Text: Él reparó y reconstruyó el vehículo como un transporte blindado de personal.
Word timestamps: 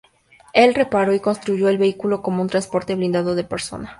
Él 0.53 0.73
reparó 0.73 1.13
y 1.13 1.17
reconstruyó 1.17 1.69
el 1.69 1.77
vehículo 1.77 2.23
como 2.23 2.41
un 2.41 2.49
transporte 2.49 2.95
blindado 2.95 3.35
de 3.35 3.43
personal. 3.43 3.87